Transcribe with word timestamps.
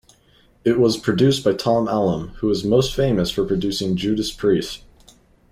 It 0.65 0.79
was 0.79 0.97
produced 0.97 1.43
by 1.43 1.53
Tom 1.53 1.85
Allom, 1.85 2.31
who 2.37 2.49
is 2.49 2.63
most 2.63 2.95
famous 2.95 3.29
for 3.29 3.45
producing 3.45 3.95
Judas 3.95 4.31
Priest. 4.31 4.83